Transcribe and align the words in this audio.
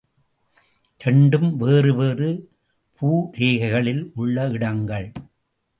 இரண்டும் 0.99 1.55
வேறு 1.57 1.95
வேறு 1.95 2.29
பூரேகைகளில் 3.01 4.11
உள்ள 4.15 4.47
இடங்கள். 4.47 5.11